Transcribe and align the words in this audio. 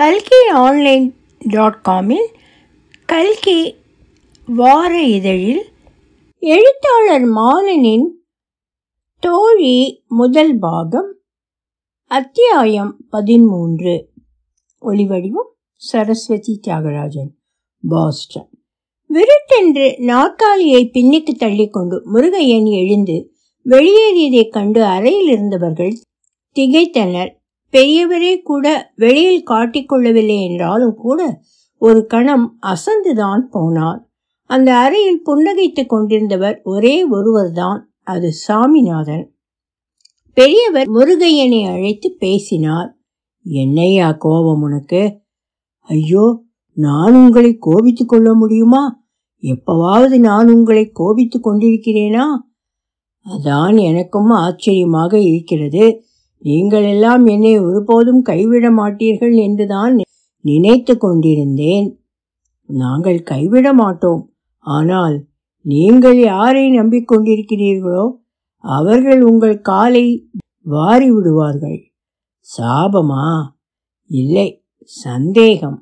கல்கி 0.00 0.48
online 0.54 1.14
dot 1.38 1.80
காமில் 1.88 2.26
கல்கி 3.04 3.74
வார 4.46 5.02
இதழில் 5.02 5.62
எழுத்தாளர் 6.38 7.24
மாலனின் 7.24 8.06
தோழி 9.18 10.04
முதல் 10.08 10.58
பாகம் 10.58 11.14
அத்தியாயம் 12.06 12.96
பதிமூன்று 13.10 14.10
ஒளிவடிவம் 14.82 15.50
சரஸ்வதி 15.74 16.60
தியாகராஜன் 16.66 17.30
பாஸ்டன். 17.88 18.48
விருட்டென்று 19.06 19.98
நாற்காலியை 19.98 20.90
பின்னுக்கு 20.94 21.34
தள்ளிக்கொண்டு 21.38 22.02
முருகையன் 22.14 22.70
எழுந்து 22.70 23.32
வெளியேறியதைக் 23.64 24.52
கண்டு 24.52 24.84
அறையில் 24.84 25.28
இருந்தவர்கள் 25.28 26.00
திகைத்தனர். 26.54 27.38
பெரியவரே 27.72 28.42
கூட 28.42 28.92
வெளியில் 28.96 29.46
காட்டிக்கொள்ளவில்லை 29.46 30.50
என்றாலும் 30.50 30.94
கூட 30.94 31.40
ஒரு 31.78 32.06
கணம் 32.06 32.58
அசந்துதான் 32.62 33.42
போனார். 33.52 33.98
அந்த 34.44 34.76
அறையில் 34.76 35.22
புன்னகைத்துக் 35.26 35.92
கொண்டிருந்தவர் 35.92 36.62
ஒரே 36.62 37.04
ஒருவர்தான் 37.04 37.92
அது 38.02 38.32
சாமிநாதன். 38.32 39.34
பெரியவர் 40.32 40.86
முருகையனை 40.86 41.72
அழைத்து 41.72 42.16
பேசினார். 42.18 42.98
என்னையா 43.42 44.12
கோபம் 44.12 44.62
உனக்கு? 44.62 45.20
ஐயோ 45.80 46.42
நான் 46.72 47.14
உங்களை 47.14 47.56
கோபித்துக் 47.58 48.08
கொள்ள 48.08 48.34
முடியுமா? 48.34 49.04
எப்பவாவது 49.42 50.18
நான் 50.18 50.52
உங்களை 50.52 50.90
கோபித்துக் 50.92 51.48
கொண்டிருக்கிறேனா? 51.48 52.24
அதான் 53.26 53.80
எனக்கும் 53.80 54.30
ஆச்சரியமாக 54.30 55.18
இருக்கிறது. 55.18 56.04
நீங்கள் 56.42 56.84
எல்லாம் 56.84 57.26
என்னை 57.26 57.54
ஒருபோதும் 57.58 58.22
கைவிட 58.22 58.66
மாட்டீர்கள் 58.70 59.34
என்றுதான் 59.46 59.94
நினைத்து 60.44 60.98
கொண்டிருந்தேன். 60.98 61.88
நாங்கள் 62.68 63.20
கைவிட 63.22 63.72
மாட்டோம். 63.72 64.22
ஆனால் 64.64 65.16
நீங்கள் 65.64 66.18
யாரை 66.18 66.64
நம்பிக்கொண்டிருக்கிறீர்களோ 66.70 68.04
அவர்கள் 68.64 69.20
உங்கள் 69.22 69.60
காலை 69.60 70.06
வாரி 70.60 71.10
விடுவார்கள். 71.10 71.78
சாபமா? 72.58 73.26
இல்லை 74.10 74.48
சந்தேகம். 74.82 75.78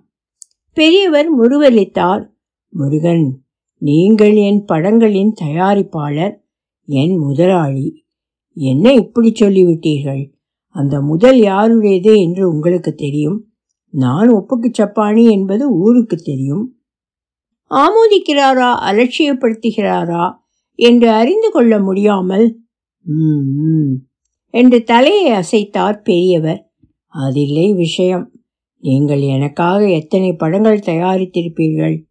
பெரியவர் 0.77 1.29
முருவலித்தார் 1.39 2.25
முருகன் 2.73 3.27
நீங்கள் 3.83 4.35
என் 4.35 4.61
படங்களின் 4.65 5.33
தயாரிப்பாளர் 5.41 6.35
என் 6.89 7.15
முதலாளி. 7.19 7.89
என்ன 8.57 8.93
இப்படி 8.93 9.31
சொல்லிவிட்டீர்கள்? 9.41 10.23
அந்த 10.79 11.01
முதல் 11.01 11.39
யாருடையது 11.41 12.21
என்று 12.21 12.49
உங்களுக்கு 12.49 12.95
தெரியும். 12.95 13.51
நான் 13.91 14.35
ஒப்புக்கு 14.35 14.71
சப்பானி 14.79 15.31
என்பது 15.31 15.73
ஊருக்கு 15.73 16.17
தெரியும். 16.17 16.79
ஆமோதிக்கிறாரா 17.71 18.75
அலட்சியப்படுத்துகிறாரா 18.91 20.35
என்று 20.75 21.11
அறிந்து 21.11 21.51
கொள்ள 21.51 21.79
முடியாமல் 21.79 22.59
ம் 23.01 23.95
என்று 24.51 24.83
தலையை 24.83 25.33
அசைத்தார் 25.33 26.03
பெரியவர். 26.03 26.73
அதில்லை 27.07 27.73
விஷயம். 27.73 28.33
நீங்கள் 28.79 29.21
எனக்காக 29.21 29.91
எத்தனை 29.91 30.33
படங்கள் 30.33 30.79
தயாரித்திருப்பீர்கள்? 30.79 32.05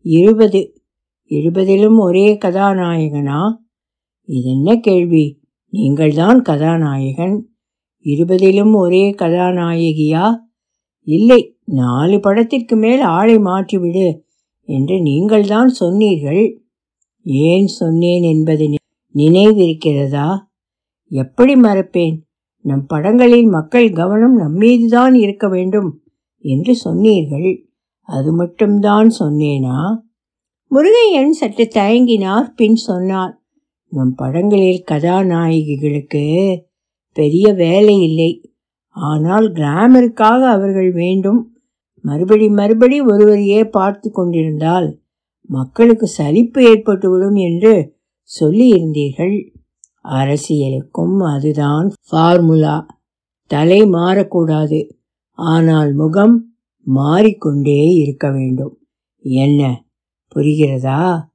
இருபது. 0.00 0.82
இருபதிலும் 1.28 1.98
ஒரே 1.98 2.34
கதாநாயகனா? 2.34 3.56
இது 4.24 4.50
என்ன 4.50 4.76
கேள்வி? 4.76 5.40
நீங்கள்தான் 5.68 6.42
கதாநாயகன். 6.42 7.49
இருபதிலும் 8.04 8.74
ஒரே 8.74 9.10
கதாநாயகியா? 9.10 10.34
இல்லை 11.02 11.58
நாலு 11.64 12.20
படத்திற்கு 12.20 12.76
மேல் 12.76 13.00
ஆளை 13.00 13.36
மாற்றிவிடு 13.36 14.20
என்று 14.64 15.00
நீங்கள்தான் 15.00 15.68
சொன்னீர்கள். 15.68 16.62
ஏன் 17.22 17.66
சொன்னேன் 17.66 18.22
என்பது 18.22 18.68
நினைவிருக்கிறதா? 19.14 20.38
எப்படி 21.08 21.54
மறப்பேன்? 21.54 22.16
நம் 22.62 22.86
படங்களில் 22.86 23.46
மக்கள் 23.46 23.90
கவனம் 23.90 24.38
நம்மீதுதான் 24.38 25.14
இருக்க 25.14 25.48
வேண்டும் 25.48 26.02
என்று 26.38 26.76
சொன்னீர்கள். 26.76 27.66
அது 28.00 28.32
மட்டும்தான் 28.32 29.12
சொன்னேனா? 29.18 29.96
முருகையன் 30.70 31.28
சற்று 31.28 31.68
தயங்கினார் 31.74 32.48
பின் 32.56 32.74
சொன்னார் 32.74 33.42
நம் 33.88 34.14
படங்களில் 34.14 34.84
கதாநாயகிகளுக்கு 34.90 36.24
பெரிய 37.12 37.52
வேலை 37.52 38.02
இல்லை. 38.02 38.52
ஆனால் 38.88 39.52
கிராமருக்காக 39.52 40.46
அவர்கள் 40.46 40.92
வேண்டும். 40.92 41.54
மறுபடி 42.00 42.48
மறுபடி 42.48 43.00
ஒருவரையே 43.00 43.64
பார்த்து 43.64 44.10
கொண்டிருந்தால் 44.10 44.98
மக்களுக்கு 45.42 46.06
சலிப்பு 46.06 46.60
ஏற்பட்டுவிடும் 46.74 47.38
என்று 47.38 47.98
சொல்லியிருந்தீர்கள். 48.40 49.52
அரசியலுக்கும் 50.04 51.18
அதுதான் 51.18 51.92
ஃபார்முலா. 52.08 52.86
தலை 53.46 53.82
மாறக்கூடாது. 53.82 54.90
ஆனால் 55.32 55.92
முகம் 55.92 56.54
மாறிக்கொண்டே 56.82 57.86
இருக்க 57.94 58.30
வேண்டும். 58.30 58.78
என்ன? 59.18 59.84
புரிகிறதா? 60.34 61.28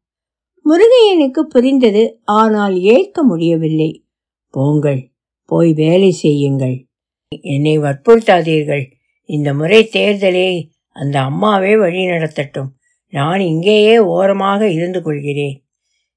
முருகையனுக்கு 0.66 1.40
புரிந்தது. 1.40 2.22
ஆனால் 2.24 2.80
ஏற்க 2.80 3.24
முடியவில்லை. 3.24 4.06
போங்கள். 4.50 5.15
போய் 5.46 5.74
வேலை 5.74 6.12
செய்யுங்கள். 6.12 6.88
என்னை 7.28 7.80
வற்புறுத்தாதீர்கள். 7.80 8.86
இந்த 9.30 9.54
முறை 9.54 9.90
தேர்தலே 9.92 10.70
அந்த 10.90 11.22
அம்மாவே 11.22 11.78
வழி 11.78 12.06
நடத்தட்டும். 12.06 12.70
நான் 13.10 13.40
இங்கேயே 13.40 14.00
ஓரமாக 14.00 14.72
இருந்து 14.72 15.02
கொள்கிறேன். 15.02 15.66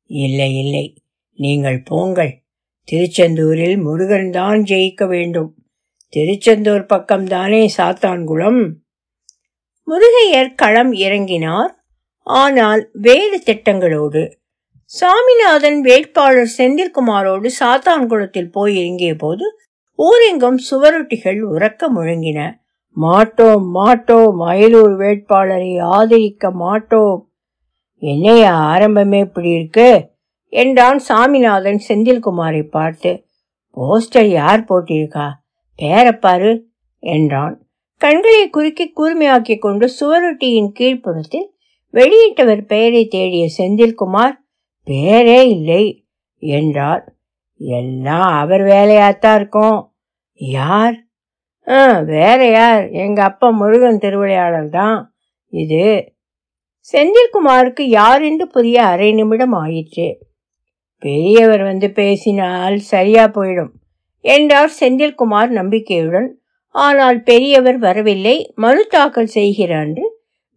இல்லை 0.04 0.56
இல்லை. 0.58 1.02
நீங்கள் 1.38 1.82
போங்கள். 1.82 2.42
திருச்செந்தூரில் 2.84 3.82
முருகன் 3.82 4.30
தான் 4.30 4.62
ஜெயிக்க 4.62 5.06
வேண்டும். 5.08 5.50
திருச்செந்தூர் 6.08 6.86
பக்கம்தானே 6.94 7.68
சாத்தான்குளம்? 7.76 8.60
முருகையர் 9.86 10.54
களம் 10.54 10.92
இறங்கினார். 10.92 11.72
ஆனால் 12.22 12.88
வேறு 12.92 13.42
திட்டங்களோடு 13.46 14.22
சாமிநாதன் 14.92 15.80
வேட்பாளர் 15.80 16.52
செந்தில்குமாரோடு 16.58 17.48
சாத்தான்குளத்தில் 17.60 18.50
போய் 18.50 18.76
இறங்கிய 18.76 19.14
போது 19.14 19.46
ஊரெங்கும் 19.98 20.56
சுவரொட்டிகள் 20.56 21.40
உறக்க 21.42 21.88
முழங்கின. 21.94 22.54
மாட்டோம் 22.96 23.66
மாட்டோம் 23.66 24.40
அயலூர் 24.40 24.96
வேட்பாளரை 24.96 25.78
ஆதரிக்க 25.78 26.50
மாட்டோம். 26.50 27.30
என்னையா 27.98 28.76
ஆரம்பமே 28.76 29.20
இப்படி 29.20 29.50
இருக்கு? 29.50 30.10
என்றான் 30.52 30.98
சாமிநாதன் 30.98 31.80
செந்தில்குமாரை 31.88 32.62
பார்த்து. 32.70 33.24
போஸ்டர் 33.76 34.30
யார் 34.40 34.64
போட்டிருக்கா? 34.64 35.28
பேரப்பாரு 35.82 36.62
என்றான். 36.98 37.66
கண்களை 38.00 38.50
குறுக்கி 38.50 38.92
கூர்மையாக்கி 38.96 39.58
கொண்டு 39.58 39.88
சுவரொட்டியின் 40.00 40.72
கீழ்ப்புறத்தில் 40.78 41.48
வெளியிட்டவர் 41.94 42.60
பெயரை 42.60 43.06
தேடிய 43.06 43.46
செந்தில்குமார் 43.58 44.36
பேரே 44.88 45.40
இல்லை 45.48 45.84
என்றார். 46.42 47.04
எல்லாம் 47.60 48.30
அவர் 48.32 48.62
வேலையாத்தான் 48.62 49.34
இருக்கும். 49.34 49.78
யார்? 50.34 50.96
ஆ 51.66 52.00
வேற 52.00 52.50
யார்? 52.50 52.84
எங்க 52.90 53.22
அப்பா 53.22 53.48
முருகன் 53.50 53.98
திருவிளையாடல் 53.98 54.70
தான். 54.70 54.98
இது 55.52 56.14
செந்தில்குமாருக்கு 56.92 57.80
யார் 57.80 58.22
என்று 58.22 58.46
புரிய 58.46 58.84
அரை 58.84 59.12
நிமிடம் 59.12 59.52
ஆயிற்று. 59.52 60.08
பெரியவர் 61.02 61.62
வந்து 61.62 61.90
பேசினால் 61.90 62.78
சரியா 62.78 63.24
போயிடும் 63.28 63.72
என்றார் 64.24 64.72
செந்தில்குமார் 64.80 65.50
நம்பிக்கையுடன். 65.50 66.28
ஆனால் 66.74 67.22
பெரியவர் 67.22 67.78
வரவில்லை. 67.78 68.36
மனு 68.54 68.82
தாக்கல் 68.86 69.26
செய்கிற 69.26 69.78
அன்று 69.78 70.06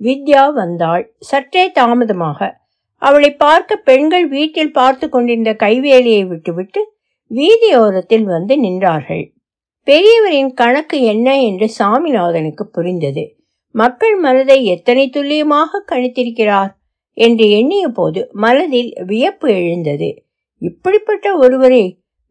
வித்யா 0.01 0.43
வந்தாள். 0.53 1.03
சற்றே 1.19 1.63
தாமதமாக 1.71 2.59
அவளை 3.01 3.29
பார்க்க 3.35 3.77
பெண்கள் 3.83 4.25
வீட்டில் 4.27 4.71
பார்த்து 4.71 5.05
கொண்டிருந்த 5.09 5.51
கைவேலியை 5.59 6.23
விட்டுவிட்டு 6.27 6.81
வீதியோரத்தில் 7.31 8.25
வந்து 8.25 8.55
நின்றார்கள். 8.57 9.23
பெரியவரின் 9.87 10.51
கணக்கு 10.53 10.97
என்ன 11.03 11.27
என்று 11.41 11.67
சாமிநாதனுக்கு 11.79 12.63
புரிந்தது. 12.71 13.23
மக்கள் 13.75 14.15
மனதை 14.19 14.57
எத்தனை 14.65 15.05
துல்லியமாக 15.09 15.83
கணித்திருக்கிறார் 15.91 16.71
என்று 17.17 17.45
எண்ணிய 17.49 17.85
போது 17.89 18.21
மனதில் 18.33 18.91
வியப்பு 19.05 19.47
எழுந்தது. 19.61 20.09
இப்படிப்பட்ட 20.61 21.27
ஒருவரை 21.37 21.83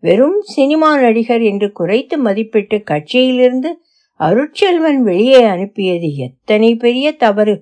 வெறும் 0.02 0.38
சினிமா 0.48 0.90
நடிகர் 0.96 1.42
என்று 1.42 1.68
குறைத்து 1.72 2.16
மதிப்பிட்டு 2.18 2.76
கட்சியிலிருந்து 2.90 3.70
அருட்செல்வன் 4.20 5.00
வெளியே 5.02 5.40
அனுப்பியது 5.44 6.08
எத்தனை 6.18 6.70
பெரிய 6.74 7.06
தவறு 7.16 7.56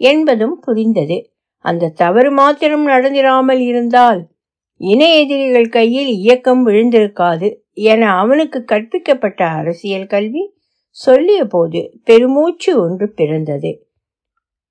என்பதும் 0.00 0.56
புரிந்தது. 0.60 1.18
அந்த 1.58 1.88
தவறு 1.88 2.30
மாத்திரம் 2.30 2.86
நடந்திராமல் 2.88 3.58
இருந்தால் 3.58 4.28
இன 4.76 5.14
எதிரிகள் 5.14 5.68
கையில் 5.68 6.06
இயக்கம் 6.06 6.66
விழுந்திருக்காது 6.66 7.54
என 7.72 8.16
அவனுக்கு 8.16 8.64
கற்பிக்கப்பட்ட 8.64 9.44
அரசியல் 9.44 10.06
கல்வி 10.06 10.56
சொல்லிய 10.90 11.44
போது 11.44 12.00
பெருமூச்சு 12.04 12.80
ஒன்று 12.80 13.12
பிறந்தது. 13.12 13.86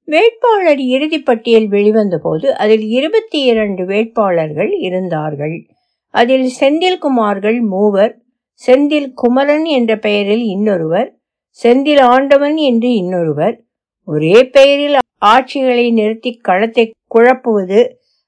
வேட்பாளர் 0.04 0.80
இறுதி 0.80 1.20
பட்டியல் 1.20 1.68
வெளிவந்த 1.68 2.18
போது 2.18 2.56
அதில் 2.56 2.82
இருபத்தி 2.82 3.42
இரண்டு 3.42 3.86
வேட்பாளர்கள் 3.86 4.72
இருந்தார்கள். 4.72 5.66
அதில் 6.08 6.50
செந்தில்குமார்கள் 6.60 7.60
மூவர் 7.60 8.26
செந்தில் 8.68 9.12
குமரன் 9.14 9.66
என்ற 9.66 9.98
பெயரில் 9.98 10.44
இன்னொருவர் 10.44 11.20
செந்தில் 11.64 12.02
ஆண்டவன் 12.02 12.56
என்று 12.56 12.94
இன்னொருவர் 12.94 13.67
ஒரே 14.08 14.44
பெயரில் 14.44 14.98
ஆட்சிகளை 15.26 15.92
நிறுத்தி 15.92 16.32
களத்தை 16.38 16.84
குழப்புவது 17.16 17.80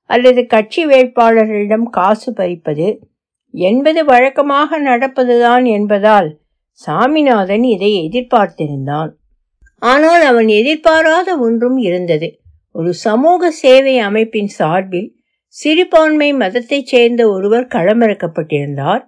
அல்லது 0.10 0.42
கட்சி 0.46 0.82
வேட்பாளர்களிடம் 0.86 1.86
காசு 1.90 2.34
பறிப்பது 2.34 2.88
என்பது 3.54 4.06
வழக்கமாக 4.06 4.80
நடப்பதுதான் 4.82 5.66
என்பதால் 5.66 6.30
சாமிநாதன் 6.80 7.64
இதை 7.64 7.92
எதிர்பார்த்திருந்தான். 8.06 9.12
ஆனால் 9.82 10.22
அவன் 10.22 10.48
எதிர்பாராத 10.48 11.38
ஒன்றும் 11.38 11.78
இருந்தது. 11.78 12.30
ஒரு 12.76 12.94
சமூக 12.94 13.52
சேவை 13.52 13.98
அமைப்பின் 14.00 14.52
சார்பில் 14.58 15.10
சிறுபான்மை 15.56 16.34
மதத்தைச் 16.34 16.86
சேர்ந்த 16.86 17.22
ஒருவர் 17.30 17.72
களமிறக்கப்பட்டிருந்தார். 17.76 19.04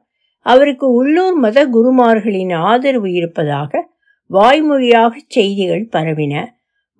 அவருக்கு 0.46 0.88
உள்ளூர் 0.92 1.36
மத 1.36 1.68
குருமார்களின் 1.68 2.54
ஆதரவு 2.54 3.10
இருப்பதாக 3.12 3.90
வாய்மொழியாக 4.30 5.14
செய்திகள் 5.28 5.86
பரவின. 5.92 6.36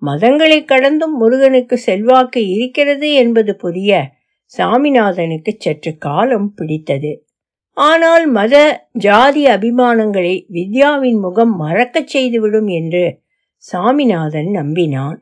மதங்களை 0.06 0.64
கடந்தும் 0.64 1.16
முருகனுக்கு 1.16 1.78
செல்வாக்கு 1.78 2.48
இருக்கிறது 2.48 3.14
என்பது 3.14 3.56
புரிய 3.56 4.10
சாமிநாதனுக்கு 4.58 5.52
சற்று 5.58 5.96
காலம் 5.98 6.54
பிடித்தது. 6.54 7.26
ஆனால் 7.70 8.26
மத 8.26 8.86
ஜாதி 8.92 9.44
அபிமானங்களை 9.44 10.46
வித்யாவின் 10.52 11.20
முகம் 11.20 11.56
மறக்கச் 11.56 12.06
செய்துவிடும் 12.06 12.66
என்று 12.66 13.20
சாமிநாதன் 13.56 14.50
நம்பினான். 14.50 15.18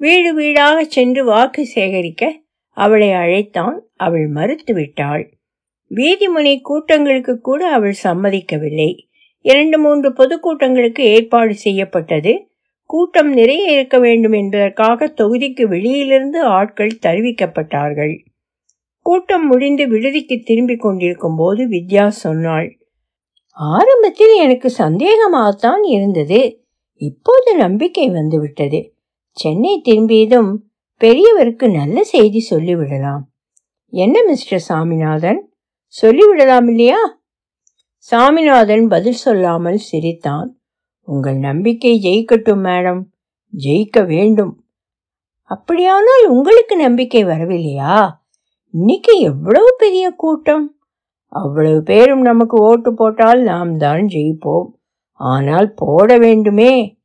வீடு 0.00 0.34
வீடாக 0.34 0.84
சென்று 0.84 1.24
வாக்கு 1.24 1.66
சேகரிக்க 1.66 2.40
அவளை 2.68 3.12
அழைத்தான். 3.12 3.82
அவள் 3.96 4.32
மறுத்துவிட்டாள். 4.32 5.32
வீதிமுனை 5.90 6.60
கூட்டங்களுக்கு 6.60 7.40
கூட 7.40 7.68
அவள் 7.68 7.94
சம்மதிக்கவில்லை. 8.02 8.90
இரண்டு 9.40 9.78
மூன்று 9.78 10.10
பொதுக்கூட்டங்களுக்கு 10.10 11.00
ஏற்பாடு 11.00 11.54
செய்யப்பட்டது. 11.54 12.48
கூட்டம் 12.94 13.30
நிறைய 13.32 13.62
இருக்க 13.72 13.98
வேண்டும் 13.98 14.32
என்பதற்காக 14.32 15.06
தொகுதிக்கு 15.16 15.62
வெளியிலிருந்து 15.62 16.42
ஆட்கள் 16.42 16.98
தருவிக்கப்பட்டார்கள். 17.06 18.14
கூட்டம் 19.06 19.46
முடிந்து 19.46 19.88
விடுதிக்கு 19.88 20.40
திரும்பிக் 20.44 20.80
கொண்டிருக்கும் 20.80 21.36
போது 21.36 21.68
வித்யா 21.68 22.04
சொன்னாள் 22.08 22.68
ஆரம்பத்தில் 23.56 24.34
எனக்கு 24.36 24.68
சந்தேகமாகத்தான் 24.78 25.82
இருந்தது. 25.82 26.40
இப்போது 27.00 27.56
நம்பிக்கை 27.56 28.10
வந்துவிட்டது. 28.10 28.80
சென்னை 29.30 29.80
திரும்பியதும் 29.80 30.52
பெரியவருக்கு 31.00 31.66
நல்ல 31.70 32.04
செய்தி 32.04 32.46
சொல்லிவிடலாம். 32.50 33.24
என்ன 33.92 34.22
மிஸ்டர் 34.22 34.64
சாமிநாதன்? 34.68 35.40
சொல்லிவிடலாம் 36.02 36.68
இல்லையா? 36.68 37.02
சாமிநாதன் 37.96 38.88
பதில் 38.88 39.22
சொல்லாமல் 39.24 39.76
சிரித்தான். 39.76 40.50
உங்கள் 41.04 41.36
நம்பிக்கை 41.36 42.00
ஜெயிக்கட்டும் 42.02 42.62
மேடம். 42.64 43.00
ஜெயிக்க 43.64 44.06
வேண்டும். 44.06 44.64
அப்படியானால் 45.42 46.24
உங்களுக்கு 46.28 46.76
நம்பிக்கை 46.76 47.24
வரவில்லையா? 47.24 48.10
இன்னைக்கு 48.70 49.18
எவ்வளவு 49.18 49.74
பெரிய 49.78 50.10
கூட்டம். 50.10 50.76
அவ்வளவு 51.28 51.82
பேரும் 51.82 52.20
நமக்கு 52.20 52.56
ஓட்டு 52.62 52.94
போட்டால் 52.94 53.40
நாம் 53.40 53.76
தான் 53.76 54.00
ஜெயிப்போம். 54.00 54.66
ஆனால் 55.10 55.72
போட 55.74 56.18
வேண்டுமே. 56.18 56.98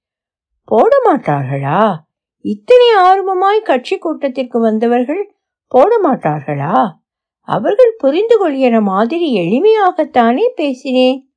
போட 0.64 0.98
மாட்டார்களா? 1.10 1.96
இத்தனை 2.42 2.88
ஆர்வமாய் 2.98 3.62
கட்சி 3.64 3.98
கூட்டத்திற்கு 3.98 4.60
வந்தவர்கள் 4.60 5.36
போட 5.68 6.00
மாட்டார்களா? 6.04 6.92
அவர்கள் 7.40 7.94
புரிந்து 7.98 8.38
கொள்கிற 8.38 8.82
மாதிரி 8.82 9.28
எளிமையாகத்தானே 9.40 10.48
பேசினேன். 10.56 11.32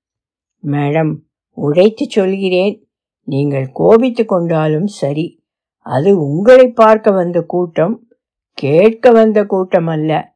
மேடம் 0.66 1.12
உழைத்து 1.54 2.06
சொல்கிறேன். 2.08 2.88
நீங்கள் 3.22 3.70
கோபித்து 3.72 4.24
கொண்டாலும் 4.24 4.86
சரி. 4.86 5.40
அது 5.76 6.20
உங்களை 6.20 6.68
பார்க்க 6.68 7.10
வந்த 7.10 7.42
கூட்டம் 7.42 8.06
கேட்க 8.52 9.10
வந்த 9.10 9.44
கூட்டம் 9.44 9.86
அல்ல. 9.86 10.34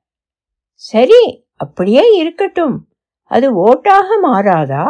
சரி 0.73 1.47
அப்படியே 1.55 2.17
இருக்கட்டும். 2.17 2.89
அது 3.25 3.67
ஓட்டாக 3.67 4.07
மாறாதா? 4.23 4.87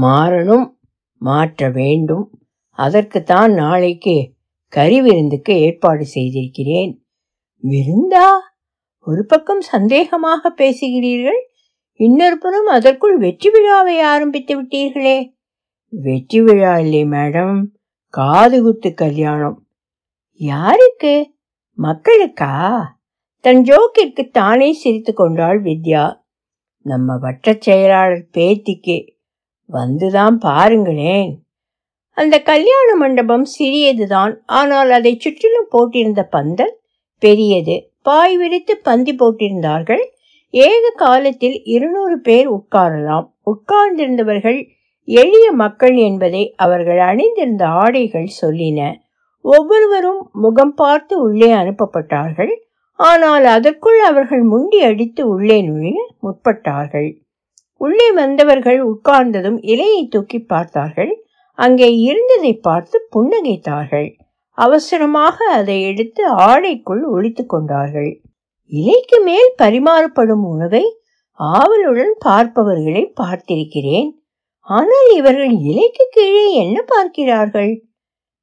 மாறணும் 0.00 0.70
மாற்ற 1.16 1.70
வேண்டும். 1.70 2.40
அதற்குத்தான் 2.70 3.52
நாளைக்கு 3.52 4.32
கறி 4.68 5.02
விருந்துக்கு 5.02 5.60
ஏற்பாடு 5.60 6.04
செய்திருக்கிறேன். 6.04 7.04
விருந்தா? 7.60 8.28
ஒரு 9.00 9.26
பக்கம் 9.26 9.60
சந்தேகமாக 9.72 10.48
பேசுகிறீர்கள்? 10.56 11.49
இன்னொருபுறம் 12.00 12.66
அதற்குள் 12.66 13.18
வெற்றி 13.18 13.50
விழாவை 13.50 14.00
ஆரம்பித்து 14.00 14.62
விட்டீர்களே. 14.62 15.32
வெற்றி 15.88 16.42
விழா 16.42 16.78
இல்லை 16.78 17.04
மேடம். 17.04 17.64
காதுகுத்து 18.16 18.94
கல்யாணம். 18.94 19.66
யாருக்கு? 20.34 21.34
மக்களுக்கா? 21.82 22.82
தன் 23.40 23.62
ஜோக்கிற்கு 23.62 24.30
தானே 24.30 24.72
சிரித்து 24.72 25.14
கொண்டாள் 25.14 25.62
வித்யா. 25.62 26.16
நம்ம 26.82 27.14
வட்டச் 27.14 27.60
செயலாளர் 27.60 28.26
பேத்திக்கு 28.32 29.08
வந்துதான் 29.72 30.34
பாருங்களேன். 30.34 31.44
அந்த 32.08 32.42
கல்யாண 32.42 32.96
மண்டபம் 32.96 33.44
சிறியதுதான். 33.44 34.36
ஆனால் 34.46 34.90
அதை 34.90 35.18
சுற்றிலும் 35.18 35.68
போட்டிருந்த 35.72 36.22
பந்தல் 36.22 36.80
பெரியது. 37.18 37.92
பாய் 38.02 38.36
விரித்து 38.36 38.76
பந்தி 38.76 39.14
போட்டிருந்தார்கள். 39.14 40.04
ஏக 40.54 40.92
காலத்தில் 40.96 41.62
இருநூறு 41.64 42.20
பேர் 42.20 42.48
உட்காரலாம். 42.50 43.26
உட்கார்ந்திருந்தவர்கள் 43.44 44.58
எளிய 45.04 45.52
மக்கள் 45.52 45.96
என்பதை 45.96 46.54
அவர்கள் 46.56 46.98
அணிந்திருந்த 46.98 47.66
ஆடைகள் 47.66 48.28
சொல்லின. 48.40 48.80
ஒவ்வொருவரும் 49.44 50.30
முகம் 50.32 50.74
பார்த்து 50.74 51.14
உள்ளே 51.20 51.50
அனுப்பப்பட்டார்கள். 51.52 52.52
ஆனால் 52.98 53.44
அதற்குள் 53.44 54.00
அவர்கள் 54.00 54.42
முண்டி 54.42 54.78
அடித்து 54.82 55.28
உள்ளே 55.28 55.62
நுழைய 55.62 56.00
முற்பட்டார்கள். 56.22 57.10
உள்ளே 57.76 58.12
வந்தவர்கள் 58.12 58.80
உட்கார்ந்ததும் 58.82 59.58
இலையை 59.64 60.08
தூக்கி 60.08 60.38
பார்த்தார்கள். 60.38 61.12
அங்கே 61.58 61.88
இருந்ததை 61.98 62.52
பார்த்து 62.54 63.08
புன்னகைத்தார்கள். 63.16 64.08
அவசரமாக 64.58 65.36
அதை 65.52 65.82
எடுத்து 65.82 66.22
ஆடைக்குள் 66.32 67.02
ஒழித்து 67.08 67.46
கொண்டார்கள். 67.46 68.10
இலைக்கு 68.70 69.20
மேல் 69.20 69.54
பரிமாறப்படும் 69.58 70.44
உணவை 70.44 71.02
ஆவலுடன் 71.34 72.16
பார்ப்பவர்களை 72.24 73.12
பார்த்திருக்கிறேன். 73.20 74.10
ஆனால் 74.60 75.16
இவர்கள் 75.16 75.50
இலைக்கு 75.50 76.08
கீழே 76.10 76.52
என்ன 76.52 76.82
பார்க்கிறார்கள்? 76.82 77.84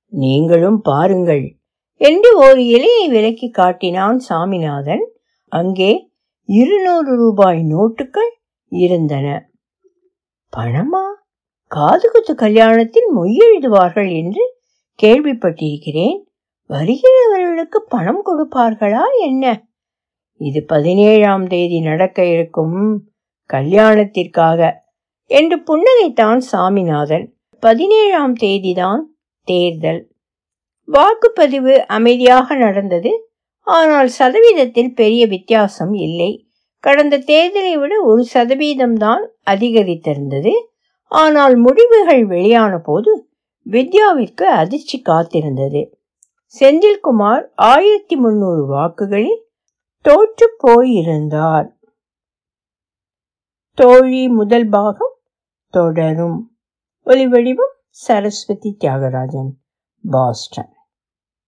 நீங்களும் 0.05 0.81
பாருங்கள் 0.81 1.55
என்று 2.01 2.37
ஒரு 2.37 2.61
இலையை 2.61 3.09
விலக்கி 3.09 3.49
காட்டினான் 3.49 4.19
சாமிநாதன். 4.19 5.03
அங்கே 5.51 6.09
இருநூறு 6.45 7.15
ரூபாய் 7.15 7.61
நோட்டுகள் 7.63 8.31
இருந்தன. 8.71 9.27
பணமா? 10.53 11.05
காதுகுத்து 11.75 12.33
கல்யாணத்தில் 12.35 13.07
மொய்யெழுதுவார்கள் 13.15 14.09
என்று 14.15 14.43
கேள்விப்பட்டிருக்கிறேன். 15.03 16.17
வருகிறவர்களுக்கு 16.69 17.79
பணம் 17.89 18.21
கொடுப்பார்களா 18.25 19.03
என்ன? 19.19 19.66
இது 20.37 20.63
பதினேழாம் 20.65 21.47
தேதி 21.47 21.81
நடக்க 21.81 22.25
இருக்கும் 22.25 23.03
கல்யாணத்திற்காக. 23.53 24.71
என்று 25.25 25.57
புன்னகைத்தான் 25.57 26.37
சாமிநாதன். 26.37 27.33
பதினேழாம் 27.59 28.35
தேதிதான் 28.35 28.99
தேர்தல். 29.43 30.11
வாக்குப்பதிவு 30.87 31.77
அமைதியாக 31.77 32.55
நடந்தது. 32.55 33.29
ஆனால் 33.61 34.09
சதவீதத்தில் 34.19 34.93
பெரிய 34.93 35.27
வித்தியாசம் 35.27 35.93
இல்லை. 35.93 36.49
கடந்த 36.79 37.17
தேர்தலை 37.17 37.79
விட 37.79 38.01
ஒரு 38.01 38.25
சதவீதம்தான் 38.33 39.23
அதிகரித்திருந்தது. 39.51 40.51
ஆனால் 41.07 41.55
முடிவுகள் 41.55 42.25
வெளியான 42.25 42.77
போது 42.77 43.29
வித்யாவிற்கு 43.65 44.43
அதிர்ச்சி 44.43 45.01
காத்திருந்தது. 45.01 45.81
செந்தில்குமார் 46.59 47.43
ஆயிரத்தி 47.55 48.15
முன்னூறு 48.15 48.65
வாக்குகளில் 48.65 49.46
தோற்று 50.01 50.55
போயிருந்தார். 50.57 51.75
தோழி 53.73 54.27
முதல் 54.27 54.69
பாகம் 54.69 55.17
தொடரும். 55.69 56.57
ஒலிவடிவம் 57.05 57.75
சரஸ்வதி 57.89 58.77
தியாகராஜன் 58.79 59.51
பாஸ்டன். 60.09 60.76